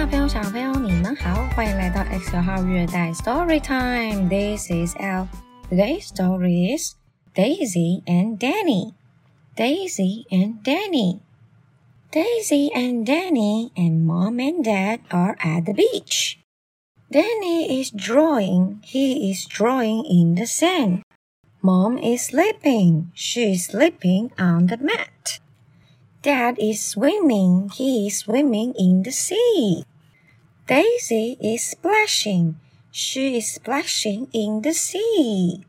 [0.00, 4.28] 大朋友、小朋友，你们好，欢迎来到 X 号月代 Story Time.
[4.28, 5.26] This is L.
[5.68, 6.94] Today's story is
[7.34, 8.94] Daisy and Danny.
[9.56, 11.18] Daisy and Danny.
[12.12, 16.38] Daisy and Danny and Mom and Dad are at the beach.
[17.10, 18.80] Danny is drawing.
[18.84, 21.02] He is drawing in the sand.
[21.60, 23.10] Mom is sleeping.
[23.14, 25.40] She is sleeping on the mat.
[26.25, 27.69] Dad is swimming.
[27.69, 29.85] He is swimming in the sea.
[30.65, 32.55] Daisy is splashing.
[32.91, 35.61] She is splashing in the sea.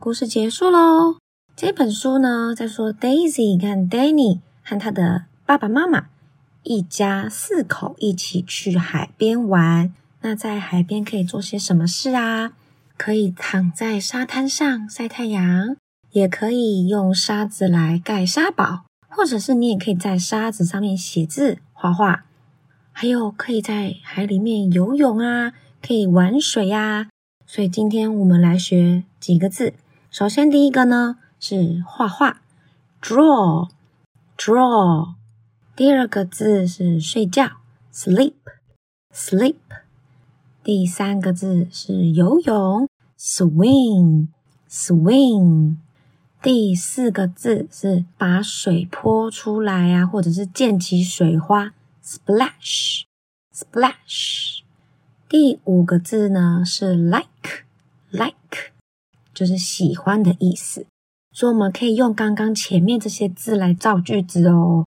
[0.00, 1.18] 故事结束喽。
[1.54, 6.08] 这本书呢，在说 Daisy 跟 Danny 和他的爸爸妈妈
[6.64, 9.94] 一家四口一起去海边玩。
[10.22, 12.54] 那在海边可以做些什么事啊？
[12.96, 15.76] 可以躺在沙滩上晒太阳，
[16.10, 18.86] 也可以用沙子来盖沙堡。
[19.20, 22.22] 或者是你也可以在沙子上面写字、画画，
[22.90, 25.52] 还有可以在海里面游泳啊，
[25.86, 27.10] 可以玩水呀。
[27.44, 29.74] 所以今天我们来学几个字。
[30.10, 32.40] 首先第一个呢是画画
[33.02, 33.68] ，draw，draw。
[35.76, 37.50] 第二个字是睡觉
[37.92, 39.56] ，sleep，sleep。
[40.64, 44.30] 第三个字是游泳，swim，swim。
[46.42, 54.60] 第四个字是把水泼出来呀，或者是溅起水花，splash，splash。
[55.28, 58.72] 第五个字呢是 like，like，
[59.34, 60.86] 就是喜欢的意思。
[61.32, 64.86] 所以我们可以用刚刚前面这些字来造句子哦。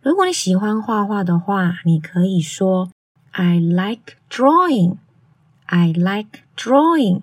[0.00, 2.90] 如果你喜欢画画的话，你可以说
[3.32, 7.20] I like drawing，I like drawing。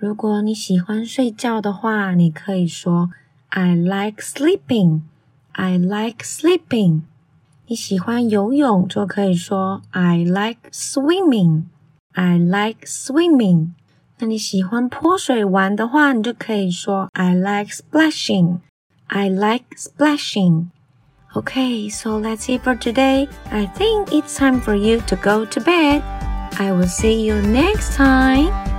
[0.00, 3.10] 如果你喜欢睡觉的话，你可以说
[3.48, 5.00] "I like sleeping."
[5.52, 7.02] I like sleeping.
[7.66, 11.64] 你喜欢游泳，就可以说 "I like swimming."
[12.12, 13.70] I like swimming.
[14.18, 18.58] 那你喜欢泼水玩的话，你就可以说 "I like splashing."
[19.06, 20.66] I like splashing.
[21.34, 23.28] Okay, so that's it for today.
[23.50, 26.02] I think it's time for you to go to bed.
[26.58, 28.69] I will see you next time.